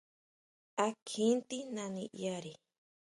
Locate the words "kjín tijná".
1.07-1.83